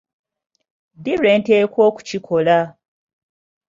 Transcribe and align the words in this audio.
Ddi 0.97 1.13
lwenteekwa 1.19 1.81
okukikola? 1.89 2.57